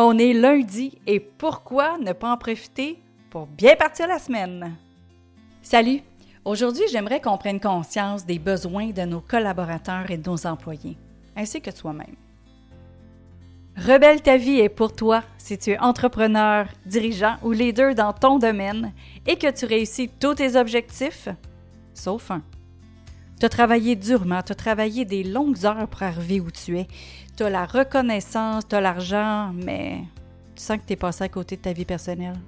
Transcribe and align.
On 0.00 0.16
est 0.16 0.32
lundi 0.32 0.96
et 1.08 1.18
pourquoi 1.18 1.98
ne 1.98 2.12
pas 2.12 2.32
en 2.32 2.36
profiter 2.36 3.00
pour 3.30 3.48
bien 3.48 3.74
partir 3.74 4.06
la 4.06 4.20
semaine? 4.20 4.76
Salut! 5.60 6.02
Aujourd'hui, 6.44 6.84
j'aimerais 6.92 7.20
qu'on 7.20 7.36
prenne 7.36 7.58
conscience 7.58 8.24
des 8.24 8.38
besoins 8.38 8.90
de 8.90 9.02
nos 9.02 9.20
collaborateurs 9.20 10.08
et 10.08 10.16
de 10.16 10.30
nos 10.30 10.46
employés, 10.46 10.96
ainsi 11.34 11.60
que 11.60 11.72
toi-même. 11.72 12.14
Rebelle 13.76 14.22
ta 14.22 14.36
vie 14.36 14.60
est 14.60 14.68
pour 14.68 14.94
toi 14.94 15.24
si 15.36 15.58
tu 15.58 15.70
es 15.70 15.78
entrepreneur, 15.80 16.68
dirigeant 16.86 17.34
ou 17.42 17.50
leader 17.50 17.96
dans 17.96 18.12
ton 18.12 18.38
domaine 18.38 18.92
et 19.26 19.34
que 19.34 19.50
tu 19.50 19.66
réussis 19.66 20.10
tous 20.20 20.36
tes 20.36 20.54
objectifs, 20.54 21.28
sauf 21.92 22.30
un. 22.30 22.44
Tu 23.38 23.46
as 23.46 23.48
travaillé 23.48 23.94
durement, 23.94 24.42
tu 24.42 24.52
as 24.52 24.56
travaillé 24.56 25.04
des 25.04 25.22
longues 25.22 25.64
heures 25.64 25.86
pour 25.86 26.02
arriver 26.02 26.40
où 26.40 26.50
tu 26.50 26.78
es. 26.78 26.88
Tu 27.36 27.44
as 27.44 27.50
la 27.50 27.66
reconnaissance, 27.66 28.66
tu 28.66 28.74
as 28.74 28.80
l'argent, 28.80 29.52
mais 29.54 30.02
tu 30.56 30.62
sens 30.62 30.78
que 30.78 30.86
tu 30.86 30.94
es 30.94 30.96
passé 30.96 31.24
à 31.24 31.28
côté 31.28 31.56
de 31.56 31.62
ta 31.62 31.72
vie 31.72 31.84
personnelle. 31.84 32.38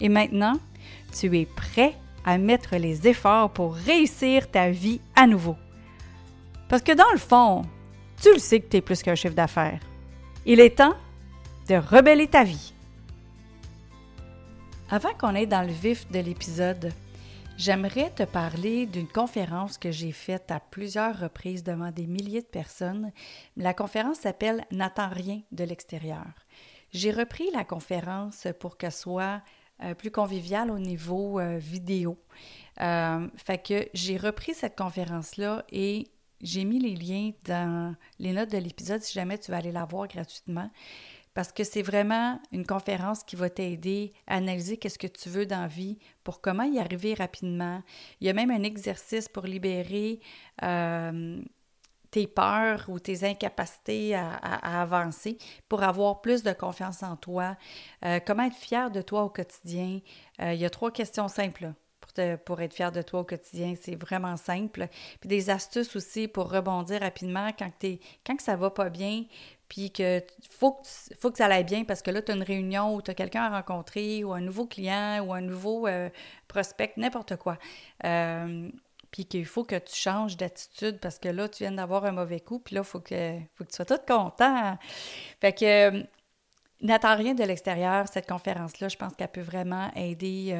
Et 0.00 0.08
maintenant, 0.08 0.54
tu 1.12 1.38
es 1.38 1.46
prêt 1.46 1.94
à 2.24 2.38
mettre 2.38 2.76
les 2.76 3.06
efforts 3.06 3.50
pour 3.50 3.74
réussir 3.74 4.50
ta 4.50 4.70
vie 4.70 5.00
à 5.14 5.28
nouveau. 5.28 5.56
Parce 6.68 6.82
que 6.82 6.92
dans 6.92 7.12
le 7.12 7.18
fond, 7.18 7.62
tu 8.20 8.32
le 8.32 8.40
sais 8.40 8.58
que 8.58 8.68
tu 8.68 8.78
es 8.78 8.80
plus 8.80 9.02
qu'un 9.02 9.14
chiffre 9.14 9.34
d'affaires. 9.34 9.78
Il 10.44 10.58
est 10.58 10.78
temps 10.78 10.94
de 11.68 11.76
rebeller 11.76 12.26
ta 12.26 12.42
vie. 12.42 12.72
Avant 14.90 15.14
qu'on 15.18 15.34
aille 15.34 15.46
dans 15.46 15.62
le 15.62 15.72
vif 15.72 16.10
de 16.10 16.18
l'épisode, 16.18 16.92
J'aimerais 17.56 18.10
te 18.10 18.24
parler 18.24 18.84
d'une 18.84 19.06
conférence 19.06 19.78
que 19.78 19.92
j'ai 19.92 20.10
faite 20.10 20.50
à 20.50 20.58
plusieurs 20.58 21.18
reprises 21.20 21.62
devant 21.62 21.92
des 21.92 22.06
milliers 22.06 22.42
de 22.42 22.46
personnes. 22.46 23.12
La 23.56 23.72
conférence 23.72 24.18
s'appelle 24.18 24.66
N'attends 24.72 25.08
rien 25.08 25.40
de 25.52 25.62
l'extérieur. 25.62 26.26
J'ai 26.92 27.12
repris 27.12 27.50
la 27.52 27.64
conférence 27.64 28.48
pour 28.58 28.76
qu'elle 28.76 28.92
soit 28.92 29.40
euh, 29.82 29.94
plus 29.94 30.10
conviviale 30.10 30.70
au 30.70 30.80
niveau 30.80 31.38
euh, 31.38 31.56
vidéo. 31.58 32.18
Euh, 32.80 33.28
fait 33.36 33.58
que 33.58 33.88
j'ai 33.94 34.16
repris 34.16 34.52
cette 34.54 34.76
conférence-là 34.76 35.64
et 35.70 36.08
j'ai 36.40 36.64
mis 36.64 36.80
les 36.80 36.96
liens 36.96 37.30
dans 37.46 37.94
les 38.18 38.32
notes 38.32 38.50
de 38.50 38.58
l'épisode 38.58 39.00
si 39.00 39.12
jamais 39.12 39.38
tu 39.38 39.52
veux 39.52 39.56
aller 39.56 39.72
la 39.72 39.84
voir 39.84 40.08
gratuitement 40.08 40.70
parce 41.34 41.50
que 41.52 41.64
c'est 41.64 41.82
vraiment 41.82 42.40
une 42.52 42.64
conférence 42.64 43.24
qui 43.24 43.36
va 43.36 43.50
t'aider 43.50 44.12
à 44.26 44.36
analyser 44.36 44.76
qu'est-ce 44.76 44.98
que 44.98 45.08
tu 45.08 45.28
veux 45.28 45.46
dans 45.46 45.62
la 45.62 45.66
vie, 45.66 45.98
pour 46.22 46.40
comment 46.40 46.62
y 46.62 46.78
arriver 46.78 47.14
rapidement. 47.14 47.82
Il 48.20 48.26
y 48.26 48.30
a 48.30 48.32
même 48.32 48.50
un 48.50 48.62
exercice 48.62 49.28
pour 49.28 49.44
libérer 49.44 50.20
euh, 50.62 51.42
tes 52.14 52.28
peurs 52.28 52.84
ou 52.88 53.00
tes 53.00 53.28
incapacités 53.28 54.14
à, 54.14 54.80
avancer, 54.80 55.36
pour 55.68 55.82
avoir 55.82 56.20
plus 56.20 56.44
de 56.44 56.52
confiance 56.52 57.02
en 57.02 57.16
toi, 57.16 57.56
euh, 58.04 58.20
comment 58.24 58.44
être 58.44 58.54
fier 58.54 58.88
de 58.92 59.02
toi 59.02 59.24
au 59.24 59.28
quotidien? 59.28 59.98
Euh, 60.40 60.54
il 60.54 60.60
y 60.60 60.64
a 60.64 60.70
trois 60.70 60.92
questions 60.92 61.26
simples. 61.26 61.72
Pour, 62.44 62.60
être 62.60 62.74
fier 62.74 62.92
de 62.92 63.02
toi 63.02 63.20
au 63.20 63.24
quotidien. 63.24 63.74
C'est 63.80 63.96
vraiment 63.96 64.36
simple. 64.36 64.86
Puis 65.18 65.28
des 65.28 65.50
astuces 65.50 65.96
aussi 65.96 66.28
pour 66.28 66.48
rebondir 66.48 67.00
rapidement 67.00 67.50
quand, 67.58 67.72
es, 67.82 67.98
quand 68.24 68.40
ça 68.40 68.54
va 68.54 68.70
pas 68.70 68.88
bien, 68.88 69.24
puis 69.74 69.90
que 69.90 70.22
faut 70.50 70.70
que, 70.70 70.86
faut 71.18 71.32
que 71.32 71.38
ça 71.38 71.46
aille 71.46 71.64
bien 71.64 71.82
parce 71.82 72.00
que 72.00 72.12
là, 72.12 72.22
tu 72.22 72.30
as 72.30 72.36
une 72.36 72.44
réunion 72.44 72.94
où 72.94 73.02
tu 73.02 73.10
as 73.10 73.14
quelqu'un 73.14 73.42
à 73.42 73.48
rencontrer 73.48 74.22
ou 74.22 74.32
un 74.32 74.40
nouveau 74.40 74.66
client 74.66 75.20
ou 75.26 75.32
un 75.32 75.40
nouveau 75.40 75.88
euh, 75.88 76.10
prospect, 76.46 76.92
n'importe 76.96 77.34
quoi. 77.34 77.58
Euh, 78.04 78.70
puis 79.10 79.26
qu'il 79.26 79.44
faut 79.44 79.64
que 79.64 79.74
tu 79.74 79.96
changes 79.96 80.36
d'attitude 80.36 81.00
parce 81.00 81.18
que 81.18 81.28
là, 81.28 81.48
tu 81.48 81.64
viens 81.64 81.72
d'avoir 81.72 82.04
un 82.04 82.12
mauvais 82.12 82.38
coup, 82.38 82.60
puis 82.60 82.76
là, 82.76 82.82
il 82.82 82.86
faut 82.86 83.00
que, 83.00 83.36
faut 83.56 83.64
que 83.64 83.70
tu 83.70 83.74
sois 83.74 83.84
tout 83.84 83.98
content. 84.06 84.78
Fait 85.40 85.52
que 85.52 85.64
euh, 85.90 86.02
n'attends 86.80 87.16
rien 87.16 87.34
de 87.34 87.42
l'extérieur, 87.42 88.06
cette 88.06 88.28
conférence-là, 88.28 88.86
je 88.86 88.96
pense 88.96 89.16
qu'elle 89.16 89.26
peut 89.26 89.40
vraiment 89.40 89.90
aider 89.96 90.56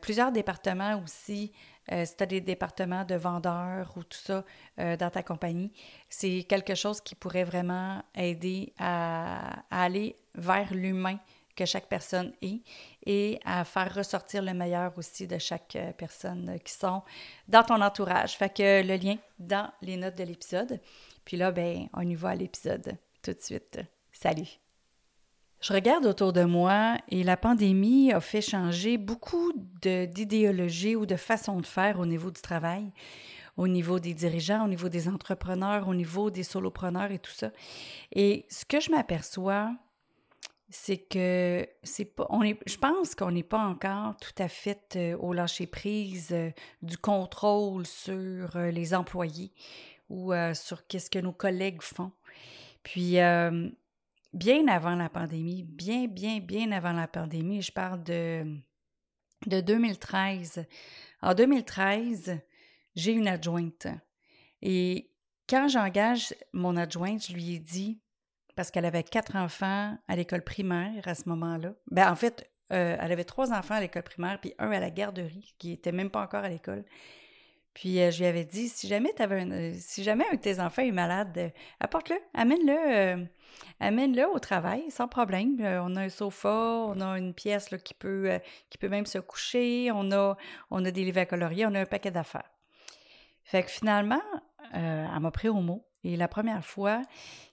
plusieurs 0.00 0.32
départements 0.32 1.02
aussi 1.04 1.52
euh, 1.92 2.04
si 2.04 2.16
tu 2.16 2.22
as 2.22 2.26
des 2.26 2.40
départements 2.40 3.04
de 3.04 3.14
vendeurs 3.14 3.92
ou 3.96 4.02
tout 4.02 4.18
ça 4.18 4.44
euh, 4.78 4.96
dans 4.96 5.10
ta 5.10 5.22
compagnie, 5.22 5.72
c'est 6.08 6.44
quelque 6.48 6.74
chose 6.74 7.00
qui 7.00 7.14
pourrait 7.14 7.44
vraiment 7.44 8.02
aider 8.14 8.72
à, 8.78 9.62
aller 9.70 10.16
vers 10.34 10.72
l'humain 10.74 11.18
que 11.54 11.64
chaque 11.64 11.88
personne 11.88 12.32
est 12.42 12.60
et 13.06 13.40
à 13.44 13.64
faire 13.64 13.94
ressortir 13.94 14.42
le 14.42 14.52
meilleur 14.52 14.92
aussi 14.98 15.26
de 15.26 15.38
chaque 15.38 15.76
euh, 15.76 15.92
personne 15.92 16.58
qui 16.64 16.72
sont 16.72 17.02
dans 17.48 17.62
ton 17.62 17.80
entourage. 17.80 18.36
Fait 18.36 18.54
que 18.54 18.82
le 18.86 18.96
lien 18.96 19.16
dans 19.38 19.70
les 19.80 19.96
notes 19.96 20.16
de 20.18 20.24
l'épisode. 20.24 20.80
Puis 21.24 21.36
là, 21.36 21.50
ben, 21.50 21.88
on 21.94 22.02
y 22.02 22.14
va 22.14 22.30
à 22.30 22.34
l'épisode 22.34 22.96
tout 23.22 23.32
de 23.32 23.40
suite. 23.40 23.80
Salut! 24.12 24.65
Je 25.60 25.72
regarde 25.72 26.06
autour 26.06 26.32
de 26.32 26.44
moi 26.44 26.96
et 27.08 27.22
la 27.22 27.36
pandémie 27.36 28.12
a 28.12 28.20
fait 28.20 28.42
changer 28.42 28.98
beaucoup 28.98 29.52
d'idéologie 29.80 30.96
ou 30.96 31.06
de 31.06 31.16
façon 31.16 31.60
de 31.60 31.66
faire 31.66 31.98
au 31.98 32.06
niveau 32.06 32.30
du 32.30 32.40
travail, 32.40 32.92
au 33.56 33.66
niveau 33.66 33.98
des 33.98 34.12
dirigeants, 34.12 34.64
au 34.64 34.68
niveau 34.68 34.88
des 34.88 35.08
entrepreneurs, 35.08 35.88
au 35.88 35.94
niveau 35.94 36.30
des 36.30 36.42
solopreneurs 36.42 37.10
et 37.10 37.18
tout 37.18 37.32
ça. 37.32 37.50
Et 38.12 38.46
ce 38.50 38.64
que 38.64 38.80
je 38.80 38.90
m'aperçois, 38.90 39.74
c'est 40.68 40.98
que 40.98 41.66
c'est 41.82 42.04
pas 42.04 42.28
je 42.66 42.76
pense 42.76 43.14
qu'on 43.14 43.30
n'est 43.30 43.42
pas 43.42 43.64
encore 43.64 44.16
tout 44.16 44.34
à 44.42 44.48
fait 44.48 44.96
euh, 44.96 45.16
au 45.18 45.32
lâcher 45.32 45.66
prise 45.66 46.30
euh, 46.32 46.50
du 46.82 46.98
contrôle 46.98 47.86
sur 47.86 48.56
euh, 48.56 48.70
les 48.70 48.94
employés 48.94 49.52
ou 50.08 50.32
sur 50.54 50.86
qu'est-ce 50.86 51.10
que 51.10 51.18
nos 51.18 51.32
collègues 51.32 51.82
font. 51.82 52.12
Puis 52.84 53.16
bien 54.32 54.68
avant 54.68 54.94
la 54.94 55.08
pandémie, 55.08 55.62
bien, 55.62 56.06
bien, 56.06 56.40
bien 56.40 56.72
avant 56.72 56.92
la 56.92 57.08
pandémie. 57.08 57.62
Je 57.62 57.72
parle 57.72 58.02
de, 58.02 58.44
de 59.46 59.60
2013. 59.60 60.66
En 61.22 61.34
2013, 61.34 62.38
j'ai 62.94 63.12
une 63.12 63.28
adjointe. 63.28 63.86
Et 64.62 65.10
quand 65.48 65.68
j'engage 65.68 66.34
mon 66.52 66.76
adjointe, 66.76 67.26
je 67.26 67.32
lui 67.32 67.54
ai 67.54 67.58
dit, 67.58 68.00
parce 68.56 68.70
qu'elle 68.70 68.86
avait 68.86 69.04
quatre 69.04 69.36
enfants 69.36 69.96
à 70.08 70.16
l'école 70.16 70.42
primaire 70.42 71.06
à 71.06 71.14
ce 71.14 71.28
moment-là. 71.28 71.74
Ben, 71.90 72.10
en 72.10 72.16
fait, 72.16 72.50
euh, 72.72 72.96
elle 72.98 73.12
avait 73.12 73.24
trois 73.24 73.52
enfants 73.52 73.74
à 73.74 73.80
l'école 73.80 74.02
primaire, 74.02 74.40
puis 74.40 74.54
un 74.58 74.70
à 74.70 74.80
la 74.80 74.90
garderie, 74.90 75.54
qui 75.58 75.68
n'était 75.68 75.92
même 75.92 76.10
pas 76.10 76.22
encore 76.22 76.44
à 76.44 76.48
l'école. 76.48 76.84
Puis 77.76 78.00
euh, 78.00 78.10
je 78.10 78.20
lui 78.20 78.26
avais 78.26 78.46
dit, 78.46 78.70
si 78.70 78.88
jamais, 78.88 79.12
avais 79.20 79.42
un, 79.42 79.50
euh, 79.50 79.74
si 79.78 80.02
jamais 80.02 80.24
un 80.32 80.36
de 80.36 80.40
tes 80.40 80.60
enfants 80.60 80.80
est 80.80 80.92
malade, 80.92 81.36
euh, 81.36 81.50
apporte-le, 81.78 82.16
amène-le, 82.32 83.26
amène-le 83.80 84.26
au 84.30 84.38
travail 84.38 84.90
sans 84.90 85.08
problème. 85.08 85.58
on 85.60 85.94
a 85.94 86.04
un 86.04 86.08
sofa, 86.08 86.48
on 86.48 86.98
a 87.02 87.18
une 87.18 87.34
pièce 87.34 87.68
qui, 87.84 87.92
peut, 87.92 88.40
qui 88.70 88.78
peut 88.78 88.88
même 88.88 89.04
se 89.04 89.18
coucher, 89.18 89.90
on 89.92 90.10
a, 90.10 90.38
on 90.70 90.86
a 90.86 90.90
des 90.90 91.04
livres 91.04 91.18
à 91.20 91.26
colorier, 91.26 91.66
on 91.66 91.74
a 91.74 91.80
un 91.80 91.84
paquet 91.84 92.10
d'affaires. 92.10 92.50
Fait 93.44 93.62
que 93.62 93.70
finalement, 93.70 94.22
elle 94.72 95.20
m'a 95.20 95.30
pris 95.30 95.50
au 95.50 95.60
mot. 95.60 95.86
Et 96.02 96.16
la 96.16 96.28
première 96.28 96.64
fois 96.64 97.02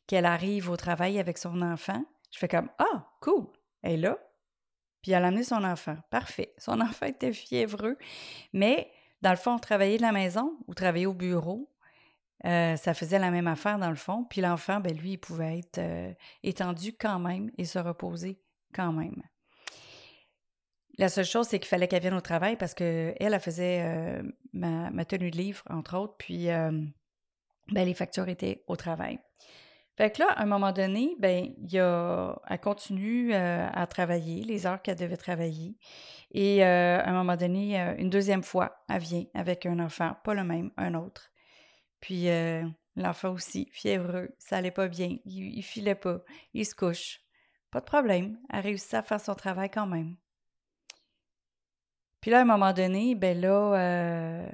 qu'elle 0.08 0.26
arrive 0.26 0.70
au 0.70 0.78
travail 0.78 1.20
avec 1.20 1.38
son 1.38 1.62
enfant, 1.62 2.02
je 2.32 2.40
fais 2.40 2.48
comme 2.48 2.70
Ah, 2.80 3.12
cool, 3.20 3.48
elle 3.82 3.92
est 3.92 3.98
là. 3.98 4.18
Puis 5.02 5.12
elle 5.12 5.26
a 5.26 5.28
amené 5.28 5.44
son 5.44 5.66
enfant. 5.66 5.98
Parfait. 6.10 6.54
Son 6.58 6.80
enfant 6.82 7.08
était 7.08 7.34
fiévreux. 7.34 7.98
Mais 8.54 8.90
dans 9.24 9.32
le 9.32 9.38
fond, 9.38 9.58
travailler 9.58 9.98
de 9.98 10.02
la 10.02 10.12
maison 10.12 10.58
ou 10.68 10.74
travailler 10.74 11.06
au 11.06 11.14
bureau, 11.14 11.72
euh, 12.46 12.76
ça 12.76 12.94
faisait 12.94 13.20
la 13.20 13.32
même 13.32 13.48
affaire 13.48 13.80
dans 13.80 13.90
le 13.90 13.96
fond. 13.96 14.26
Puis 14.30 14.42
l'enfant, 14.42 14.82
ben, 14.82 14.96
lui, 14.96 15.14
il 15.14 15.18
pouvait 15.18 15.60
être 15.60 15.78
euh, 15.78 16.14
étendu 16.44 16.94
quand 16.94 17.20
même 17.20 17.50
et 17.58 17.64
se 17.64 17.80
reposer 17.80 18.42
quand 18.74 18.92
même. 18.92 19.24
La 20.98 21.08
seule 21.08 21.26
chose, 21.26 21.48
c'est 21.48 21.58
qu'il 21.58 21.70
fallait 21.70 21.88
qu'elle 21.88 22.02
vienne 22.02 22.14
au 22.14 22.22
travail 22.22 22.58
parce 22.58 22.74
qu'elle, 22.74 23.16
elle 23.18 23.40
faisait 23.40 23.82
euh, 23.84 24.24
ma, 24.52 25.06
tenue 25.06 25.32
de 25.32 25.38
livre, 25.38 25.64
entre 25.70 25.98
autres, 25.98 26.16
puis 26.18 26.48
ben, 26.48 26.92
les 27.72 27.94
factures 27.94 28.28
étaient 28.28 28.64
au 28.68 28.76
travail. 28.76 29.20
Fait 29.96 30.12
que 30.12 30.20
là, 30.22 30.32
à 30.32 30.42
un 30.42 30.46
moment 30.46 30.72
donné, 30.72 31.16
ben, 31.20 31.54
il 31.58 31.80
a, 31.80 32.36
elle 32.50 32.60
continue 32.60 33.34
euh, 33.34 33.68
à 33.72 33.86
travailler 33.86 34.44
les 34.44 34.66
heures 34.66 34.82
qu'elle 34.82 34.98
devait 34.98 35.18
travailler. 35.18 35.78
Et 36.32 36.66
euh, 36.66 37.00
à 37.00 37.10
un 37.10 37.14
moment 37.14 37.36
donné, 37.36 37.80
euh, 37.80 37.96
une 37.98 38.10
deuxième 38.10 38.42
fois, 38.42 38.84
elle 38.90 39.02
vient 39.02 39.26
avec 39.36 39.68
un 39.68 39.80
enfant, 39.80 40.16
pas 40.24 40.34
le 40.34 40.44
même, 40.44 40.72
un 40.78 40.96
autre. 40.96 41.30
Puis 42.00 42.28
l'enfant 42.98 43.30
aussi, 43.30 43.70
fiévreux, 43.72 44.36
ça 44.38 44.58
allait 44.58 44.72
pas 44.72 44.90
bien, 44.90 45.18
il, 45.26 45.58
il 45.58 45.62
filait 45.62 45.96
pas, 45.96 46.20
il 46.54 46.66
se 46.66 46.76
couche. 46.76 47.22
Pas 47.72 47.80
de 47.80 47.86
problème, 47.86 48.38
elle 48.52 48.62
réussit 48.62 48.96
à 48.96 49.02
faire 49.02 49.22
son 49.22 49.36
travail 49.36 49.70
quand 49.70 49.88
même. 49.88 50.18
Puis 52.20 52.30
là, 52.30 52.40
à 52.40 52.42
un 52.42 52.46
moment 52.46 52.74
donné, 52.74 53.16
ben 53.16 53.40
là, 53.40 54.50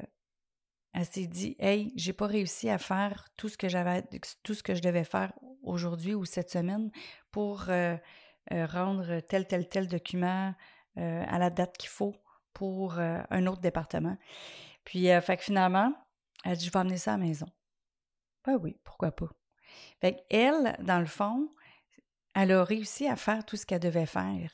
elle 0.93 1.05
s'est 1.05 1.27
dit 1.27 1.55
Hey, 1.59 1.93
j'ai 1.95 2.13
pas 2.13 2.27
réussi 2.27 2.69
à 2.69 2.77
faire 2.77 3.27
tout 3.37 3.49
ce 3.49 3.57
que 3.57 3.69
j'avais 3.69 4.03
tout 4.43 4.53
ce 4.53 4.63
que 4.63 4.75
je 4.75 4.81
devais 4.81 5.03
faire 5.03 5.33
aujourd'hui 5.61 6.15
ou 6.15 6.25
cette 6.25 6.49
semaine 6.49 6.91
pour 7.31 7.69
euh, 7.69 7.95
euh, 8.51 8.65
rendre 8.65 9.19
tel, 9.21 9.47
tel, 9.47 9.67
tel 9.67 9.87
document 9.87 10.53
euh, 10.97 11.23
à 11.27 11.37
la 11.39 11.49
date 11.49 11.77
qu'il 11.77 11.89
faut 11.89 12.15
pour 12.53 12.99
un 12.99 13.47
autre 13.47 13.61
département. 13.61 14.17
Puis 14.83 15.07
fait 15.21 15.37
que 15.37 15.43
finalement, 15.43 15.93
elle 16.43 16.57
dit 16.57 16.65
Je 16.65 16.71
vais 16.71 16.79
amener 16.79 16.97
ça 16.97 17.13
à 17.13 17.17
la 17.17 17.23
maison. 17.23 17.45
Ben 18.43 18.57
oui, 18.61 18.77
pourquoi 18.83 19.11
pas. 19.11 19.29
Fait 20.01 20.25
qu'elle, 20.27 20.75
dans 20.81 20.99
le 20.99 21.05
fond, 21.05 21.53
elle 22.35 22.51
a 22.51 22.63
réussi 22.65 23.07
à 23.07 23.15
faire 23.15 23.45
tout 23.45 23.55
ce 23.55 23.65
qu'elle 23.65 23.79
devait 23.79 24.07
faire. 24.07 24.51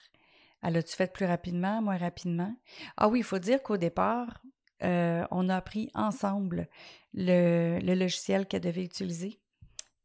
Elle 0.61 0.77
a-tu 0.77 0.95
fait 0.95 1.11
plus 1.11 1.25
rapidement, 1.25 1.81
moins 1.81 1.97
rapidement? 1.97 2.55
Ah 2.97 3.07
oui, 3.07 3.19
il 3.19 3.23
faut 3.23 3.39
dire 3.39 3.63
qu'au 3.63 3.77
départ, 3.77 4.39
euh, 4.85 5.25
on 5.31 5.49
a 5.49 5.55
appris 5.57 5.89
ensemble 5.93 6.69
le, 7.13 7.79
logiciel 7.81 8.45
qu'elle 8.45 8.61
devait 8.61 8.83
utiliser. 8.83 9.39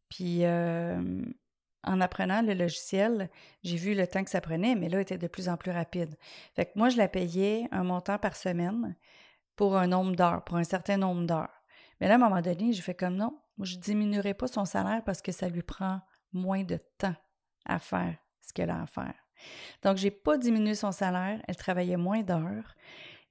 Puis 0.09 0.45
en 1.83 2.01
apprenant 2.01 2.43
le 2.43 2.55
logiciel, 2.55 3.31
j'ai 3.63 3.77
vu 3.77 3.95
le 3.95 4.07
temps 4.07 4.25
que 4.25 4.31
ça 4.31 4.41
prenait, 4.41 4.75
mais 4.75 4.89
là, 4.89 4.99
il 4.99 5.03
était 5.03 5.19
de 5.19 5.27
plus 5.29 5.49
en 5.49 5.57
plus 5.57 5.71
rapide. 5.71 6.17
Fait 6.55 6.67
que 6.67 6.73
moi, 6.77 6.89
je 6.89 6.99
la 6.99 7.09
payais 7.09 7.69
un 7.71 7.85
montant 7.85 8.19
par 8.19 8.37
semaine 8.37 8.97
pour 9.57 9.77
un 9.77 9.87
nombre 9.87 10.15
d'heures, 10.15 10.45
pour 10.45 10.57
un 10.57 10.65
certain 10.65 10.97
nombre 10.97 11.27
d'heures. 11.27 11.63
Mais 12.01 12.09
là, 12.09 12.15
à 12.15 12.17
un 12.17 12.21
moment 12.21 12.41
donné, 12.43 12.73
j'ai 12.73 12.83
fait 12.83 12.95
comme 12.95 13.17
non, 13.17 13.39
je 13.61 13.77
ne 13.77 13.81
diminuerai 13.81 14.35
pas 14.35 14.47
son 14.47 14.65
salaire 14.65 15.03
parce 15.05 15.23
que 15.23 15.33
ça 15.33 15.49
lui 15.49 15.63
prend 15.63 16.01
moins 16.33 16.65
de 16.65 16.79
temps 16.99 17.17
à 17.67 17.79
faire 17.79 18.17
ce 18.41 18.53
qu'elle 18.53 18.71
a 18.71 18.83
à 18.83 18.87
faire. 18.87 19.15
Donc, 19.83 19.97
je 19.97 20.05
n'ai 20.05 20.11
pas 20.11 20.37
diminué 20.37 20.75
son 20.75 20.93
salaire, 20.93 21.41
elle 21.49 21.57
travaillait 21.57 21.97
moins 21.97 22.23
d'heures. 22.23 22.75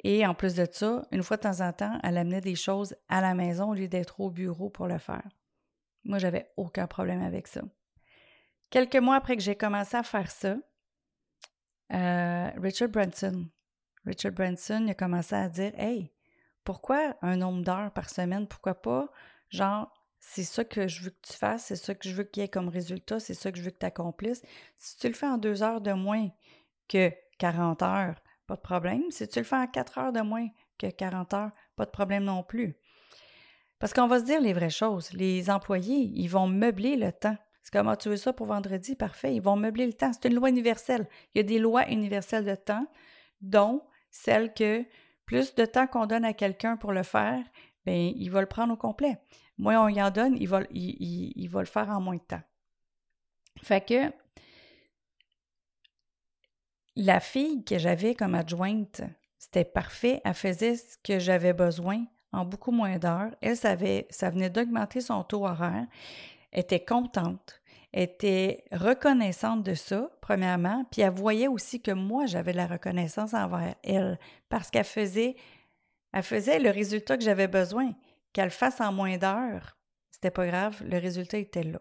Et 0.03 0.25
en 0.25 0.33
plus 0.33 0.55
de 0.55 0.67
ça, 0.71 1.05
une 1.11 1.23
fois 1.23 1.37
de 1.37 1.41
temps 1.41 1.61
en 1.61 1.73
temps, 1.73 1.99
elle 2.03 2.17
amenait 2.17 2.41
des 2.41 2.55
choses 2.55 2.95
à 3.09 3.21
la 3.21 3.33
maison 3.33 3.71
au 3.71 3.73
lieu 3.73 3.87
d'être 3.87 4.19
au 4.21 4.29
bureau 4.29 4.69
pour 4.69 4.87
le 4.87 4.97
faire. 4.97 5.27
Moi, 6.05 6.19
j'avais 6.19 6.49
aucun 6.55 6.87
problème 6.87 7.21
avec 7.21 7.47
ça. 7.47 7.61
Quelques 8.69 8.95
mois 8.95 9.15
après 9.15 9.35
que 9.35 9.41
j'ai 9.41 9.55
commencé 9.55 9.97
à 9.97 10.03
faire 10.03 10.31
ça, 10.31 10.57
euh, 11.91 12.49
Richard 12.57 12.89
Branson, 12.89 13.47
Richard 14.05 14.31
Branson 14.31 14.87
a 14.87 14.93
commencé 14.93 15.35
à 15.35 15.49
dire 15.49 15.73
Hey, 15.77 16.13
pourquoi 16.63 17.17
un 17.21 17.37
nombre 17.37 17.63
d'heures 17.63 17.91
par 17.91 18.09
semaine? 18.09 18.47
Pourquoi 18.47 18.75
pas, 18.75 19.11
genre, 19.49 19.91
c'est 20.19 20.43
ça 20.43 20.63
que 20.63 20.87
je 20.87 21.03
veux 21.03 21.09
que 21.09 21.27
tu 21.27 21.33
fasses, 21.33 21.65
c'est 21.65 21.75
ça 21.75 21.95
que 21.95 22.07
je 22.07 22.13
veux 22.13 22.23
qu'il 22.23 22.41
y 22.41 22.45
ait 22.45 22.49
comme 22.49 22.69
résultat, 22.69 23.19
c'est 23.19 23.33
ça 23.33 23.51
que 23.51 23.57
je 23.57 23.63
veux 23.63 23.71
que 23.71 23.79
tu 23.79 23.85
accomplisses. 23.85 24.43
Si 24.77 24.97
tu 24.97 25.07
le 25.07 25.13
fais 25.13 25.27
en 25.27 25.37
deux 25.37 25.63
heures 25.63 25.81
de 25.81 25.93
moins 25.93 26.29
que 26.87 27.11
40 27.39 27.81
heures, 27.81 28.21
pas 28.49 28.55
de 28.55 28.61
problème. 28.61 29.03
Si 29.11 29.27
tu 29.27 29.37
le 29.37 29.45
fais 29.45 29.57
en 29.57 29.67
quatre 29.67 29.99
heures 29.99 30.11
de 30.11 30.21
moins 30.21 30.47
que 30.79 30.87
40 30.87 31.33
heures, 31.35 31.51
pas 31.75 31.85
de 31.85 31.91
problème 31.91 32.23
non 32.23 32.41
plus. 32.41 32.75
Parce 33.77 33.93
qu'on 33.93 34.07
va 34.07 34.19
se 34.19 34.25
dire 34.25 34.41
les 34.41 34.53
vraies 34.53 34.71
choses. 34.71 35.13
Les 35.13 35.51
employés, 35.51 36.11
ils 36.15 36.27
vont 36.27 36.47
meubler 36.47 36.95
le 36.95 37.11
temps. 37.11 37.37
C'est 37.61 37.71
comme, 37.71 37.87
ah, 37.87 37.95
tu 37.95 38.09
veux 38.09 38.17
ça 38.17 38.33
pour 38.33 38.47
vendredi? 38.47 38.95
Parfait. 38.95 39.35
Ils 39.35 39.41
vont 39.41 39.55
meubler 39.55 39.85
le 39.85 39.93
temps. 39.93 40.11
C'est 40.11 40.29
une 40.29 40.33
loi 40.33 40.49
universelle. 40.49 41.07
Il 41.33 41.37
y 41.37 41.41
a 41.41 41.43
des 41.43 41.59
lois 41.59 41.87
universelles 41.91 42.43
de 42.43 42.55
temps, 42.55 42.87
dont 43.39 43.83
celle 44.09 44.51
que 44.51 44.83
plus 45.27 45.53
de 45.53 45.65
temps 45.65 45.85
qu'on 45.85 46.07
donne 46.07 46.25
à 46.25 46.33
quelqu'un 46.33 46.75
pour 46.75 46.91
le 46.91 47.03
faire, 47.03 47.43
bien, 47.85 48.11
il 48.15 48.31
va 48.31 48.41
le 48.41 48.47
prendre 48.47 48.73
au 48.73 48.77
complet. 48.77 49.19
Moins 49.59 49.79
on 49.79 49.89
y 49.89 50.01
en 50.01 50.09
donne, 50.09 50.35
il, 50.39 50.47
va 50.47 50.61
le 50.61 51.65
faire 51.65 51.89
en 51.89 52.01
moins 52.01 52.15
de 52.15 52.21
temps. 52.21 52.41
Fait 53.61 53.85
que 53.85 54.11
la 56.99 57.21
fille 57.21 57.63
que 57.63 57.77
j'avais 57.77 58.13
comme 58.13 58.35
adjointe, 58.35 59.01
c'était 59.37 59.63
parfait. 59.63 60.21
Elle 60.25 60.33
faisait 60.33 60.75
ce 60.75 60.97
que 61.01 61.17
j'avais 61.17 61.53
besoin 61.53 62.05
en 62.33 62.43
beaucoup 62.43 62.71
moins 62.71 62.97
d'heures. 62.97 63.31
Elle 63.41 63.55
savait, 63.55 64.05
ça 64.09 64.29
venait 64.29 64.49
d'augmenter 64.49 64.99
son 64.99 65.23
taux 65.23 65.45
horaire. 65.45 65.87
Était 66.51 66.83
contente, 66.83 67.61
était 67.93 68.65
reconnaissante 68.71 69.63
de 69.63 69.75
ça, 69.75 70.09
premièrement, 70.19 70.83
puis 70.91 71.01
elle 71.01 71.11
voyait 71.11 71.47
aussi 71.47 71.81
que 71.81 71.91
moi, 71.91 72.25
j'avais 72.25 72.51
de 72.51 72.57
la 72.57 72.67
reconnaissance 72.67 73.33
envers 73.33 73.75
elle 73.83 74.19
parce 74.49 74.69
qu'elle 74.69 74.83
faisait, 74.83 75.35
elle 76.11 76.23
faisait 76.23 76.59
le 76.59 76.69
résultat 76.69 77.17
que 77.17 77.23
j'avais 77.23 77.47
besoin. 77.47 77.93
Qu'elle 78.33 78.51
fasse 78.51 78.81
en 78.81 78.91
moins 78.91 79.17
d'heures, 79.17 79.77
c'était 80.11 80.31
pas 80.31 80.47
grave, 80.47 80.83
le 80.83 80.97
résultat 80.97 81.37
était 81.37 81.63
là. 81.63 81.79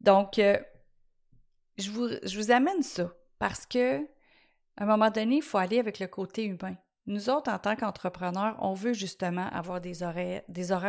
Donc, 0.00 0.38
euh, 0.38 0.56
je, 1.76 1.90
vous, 1.90 2.08
je 2.22 2.38
vous 2.38 2.50
amène 2.50 2.82
ça 2.82 3.12
parce 3.38 3.66
que, 3.66 4.06
un 4.76 4.86
moment 4.86 5.10
donné, 5.10 5.36
il 5.36 5.42
faut 5.42 5.58
aller 5.58 5.78
avec 5.78 5.98
le 5.98 6.06
côté 6.06 6.44
humain. 6.44 6.76
Nous 7.06 7.30
autres, 7.30 7.50
en 7.50 7.58
tant 7.58 7.74
qu'entrepreneurs, 7.74 8.56
on 8.60 8.74
veut 8.74 8.92
justement 8.92 9.48
avoir 9.48 9.80
des 9.80 10.02
horaires, 10.02 10.42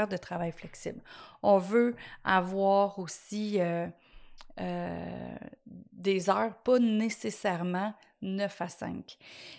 de 0.07 0.17
travail 0.17 0.51
flexibles. 0.51 1.01
On 1.41 1.59
veut 1.59 1.95
avoir 2.25 2.99
aussi 2.99 3.61
euh, 3.61 3.87
euh, 4.59 5.35
des 5.93 6.29
heures, 6.29 6.53
pas 6.63 6.77
nécessairement 6.79 7.93
9 8.21 8.61
à 8.61 8.67
5. 8.67 9.17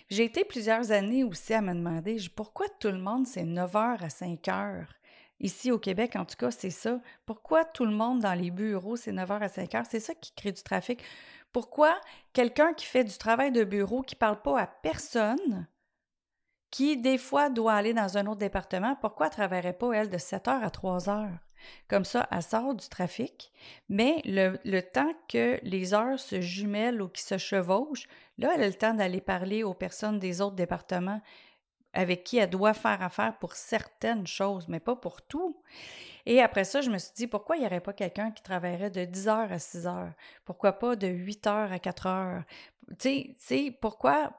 J'ai 0.09 0.25
été 0.25 0.43
plusieurs 0.43 0.91
années 0.91 1.23
aussi 1.23 1.53
à 1.55 1.61
me 1.61 1.73
demander 1.73 2.17
pourquoi 2.35 2.67
tout 2.79 2.89
le 2.89 2.99
monde 2.99 3.25
c'est 3.25 3.43
9 3.43 3.75
heures 3.75 4.03
à 4.03 4.09
5 4.09 4.47
heures? 4.49 4.93
Ici 5.39 5.71
au 5.71 5.79
Québec, 5.79 6.15
en 6.15 6.25
tout 6.25 6.35
cas, 6.35 6.51
c'est 6.51 6.69
ça. 6.69 7.01
Pourquoi 7.25 7.65
tout 7.65 7.85
le 7.85 7.91
monde 7.91 8.19
dans 8.19 8.35
les 8.35 8.51
bureaux, 8.51 8.95
c'est 8.95 9.11
9 9.11 9.31
heures 9.31 9.41
à 9.41 9.49
5 9.49 9.73
heures? 9.73 9.85
C'est 9.89 9.99
ça 9.99 10.13
qui 10.13 10.31
crée 10.33 10.51
du 10.51 10.61
trafic. 10.61 11.01
Pourquoi 11.51 11.99
quelqu'un 12.33 12.73
qui 12.73 12.85
fait 12.85 13.03
du 13.03 13.17
travail 13.17 13.51
de 13.51 13.63
bureau, 13.63 14.01
qui 14.01 14.15
ne 14.15 14.19
parle 14.19 14.41
pas 14.41 14.59
à 14.59 14.67
personne, 14.67 15.67
qui 16.71 16.97
des 16.97 17.17
fois 17.17 17.49
doit 17.49 17.73
aller 17.73 17.93
dans 17.93 18.17
un 18.17 18.25
autre 18.27 18.39
département, 18.39 18.95
pourquoi 18.95 19.27
ne 19.27 19.31
travaillerait 19.31 19.73
pas, 19.73 19.91
elle, 19.91 20.09
de 20.09 20.17
7 20.17 20.47
heures 20.47 20.63
à 20.63 20.69
3 20.69 21.09
heures? 21.09 21.39
Comme 21.87 22.05
ça, 22.05 22.27
elle 22.31 22.41
sort 22.41 22.73
du 22.73 22.87
trafic, 22.89 23.51
mais 23.87 24.21
le, 24.25 24.79
temps 24.79 25.13
que 25.29 25.59
les 25.61 25.93
heures 25.93 26.19
se 26.19 26.41
jumellent 26.41 27.01
ou 27.01 27.07
qui 27.07 27.21
se 27.21 27.37
chevauchent, 27.37 28.07
là, 28.37 28.51
elle 28.55 28.63
a 28.63 28.67
le 28.67 28.73
temps 28.73 28.93
d'aller 28.93 29.21
parler 29.21 29.63
aux 29.63 29.75
personnes 29.75 30.17
des 30.17 30.41
autres 30.41 30.55
départements 30.55 31.21
avec 31.93 32.23
qui 32.23 32.37
elle 32.37 32.49
doit 32.49 32.73
faire 32.73 33.01
affaire 33.01 33.37
pour 33.37 33.53
certaines 33.53 34.25
choses, 34.27 34.67
mais 34.67 34.79
pas 34.79 34.95
pour 34.95 35.21
tout. 35.21 35.61
Et 36.25 36.41
après 36.41 36.63
ça, 36.63 36.81
je 36.81 36.89
me 36.89 36.97
suis 36.97 37.13
dit, 37.15 37.27
pourquoi 37.27 37.57
il 37.57 37.61
n'y 37.61 37.65
aurait 37.65 37.81
pas 37.81 37.93
quelqu'un 37.93 38.31
qui 38.31 38.43
travaillerait 38.43 38.89
de 38.89 39.05
10 39.05 39.27
heures 39.27 39.51
à 39.51 39.59
6 39.59 39.87
heures? 39.87 40.13
Pourquoi 40.45 40.73
pas 40.73 40.95
de 40.95 41.07
8 41.07 41.47
heures 41.47 41.71
à 41.71 41.79
4 41.79 42.07
heures? 42.07 42.43
Tu 42.99 43.33
sais, 43.37 43.77
pourquoi, 43.81 44.31